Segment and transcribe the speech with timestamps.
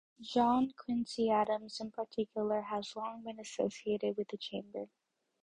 [0.19, 4.87] John Quincy Adams, in particular, has long been associated with the Chamber.